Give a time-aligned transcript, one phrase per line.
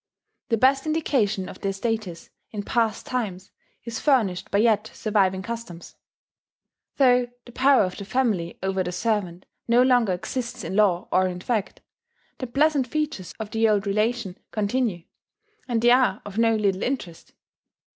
[0.49, 3.51] The best indication of their status in past times
[3.83, 5.95] is furnished by yet surviving customs.
[6.97, 11.27] Though the power of the family over the servant no longer exists in law or
[11.27, 11.81] in fact,
[12.39, 15.03] the pleasant features of the old relation continue;
[15.67, 17.33] and they are of no little interest.